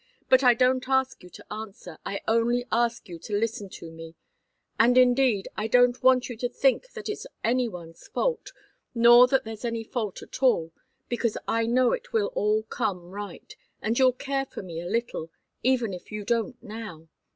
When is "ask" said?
0.89-1.21, 2.71-3.07